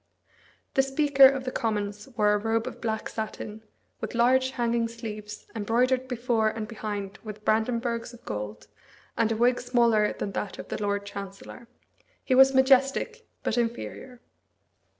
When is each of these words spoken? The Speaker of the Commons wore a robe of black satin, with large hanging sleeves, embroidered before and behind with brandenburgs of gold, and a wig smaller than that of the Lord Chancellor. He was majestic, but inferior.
The 0.73 0.81
Speaker 0.81 1.27
of 1.27 1.43
the 1.43 1.51
Commons 1.51 2.07
wore 2.17 2.33
a 2.33 2.39
robe 2.39 2.65
of 2.65 2.81
black 2.81 3.07
satin, 3.07 3.63
with 3.99 4.15
large 4.15 4.49
hanging 4.49 4.87
sleeves, 4.87 5.45
embroidered 5.55 6.07
before 6.07 6.49
and 6.49 6.67
behind 6.67 7.19
with 7.23 7.45
brandenburgs 7.45 8.11
of 8.11 8.25
gold, 8.25 8.65
and 9.15 9.31
a 9.31 9.37
wig 9.37 9.61
smaller 9.61 10.11
than 10.13 10.31
that 10.31 10.57
of 10.57 10.69
the 10.69 10.81
Lord 10.81 11.05
Chancellor. 11.05 11.67
He 12.23 12.33
was 12.33 12.51
majestic, 12.55 13.27
but 13.43 13.59
inferior. 13.59 14.21